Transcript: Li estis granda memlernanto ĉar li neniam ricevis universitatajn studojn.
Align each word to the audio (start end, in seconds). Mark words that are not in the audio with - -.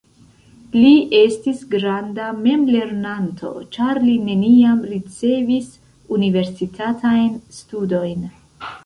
Li 0.75 0.93
estis 1.17 1.59
granda 1.73 2.29
memlernanto 2.45 3.51
ĉar 3.77 4.01
li 4.05 4.15
neniam 4.31 4.81
ricevis 4.95 5.69
universitatajn 6.19 7.29
studojn. 7.61 8.27